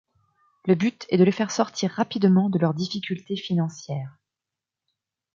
Le 0.65 0.73
but 0.73 1.05
est 1.09 1.17
de 1.19 1.23
les 1.23 1.31
faire 1.31 1.51
sortir 1.51 1.91
rapidement 1.91 2.49
de 2.49 2.57
leurs 2.57 2.73
difficultés 2.73 3.35
financières. 3.35 4.17